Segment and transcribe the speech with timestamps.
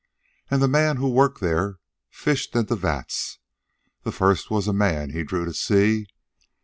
[0.49, 1.77] And the man who worked there
[2.09, 3.37] fished in the vats.
[4.01, 6.07] The first was a man he drew to see.